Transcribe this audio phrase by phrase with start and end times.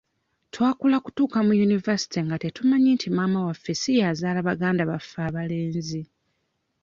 [0.53, 6.01] Twakula kutuuka mu yunivaasite nga tetumanyi nti maama waffe si y'azaala baganda baffe abalenzi.